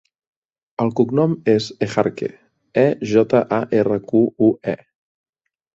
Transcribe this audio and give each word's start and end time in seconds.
El 0.85 0.89
cognom 0.99 1.35
és 1.53 1.67
Ejarque: 1.89 2.31
e, 2.87 2.89
jota, 3.15 3.45
a, 3.61 3.65
erra, 3.83 4.03
cu, 4.13 4.27
u, 4.49 4.53
e. 4.77 4.79